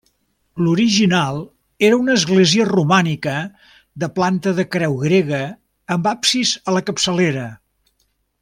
L'original 0.67 1.35
era 1.89 1.99
una 2.05 2.15
església 2.21 2.65
romànica, 2.71 3.35
de 4.05 4.11
planta 4.17 4.55
de 4.61 4.67
creu 4.77 4.97
grega 5.07 5.43
amb 5.97 6.11
absis 6.17 6.57
a 6.73 6.79
la 6.79 6.87
capçalera. 6.89 7.49